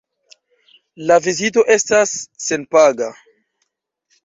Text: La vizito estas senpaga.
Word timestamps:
La 1.11 1.17
vizito 1.25 1.65
estas 1.75 2.15
senpaga. 2.47 3.13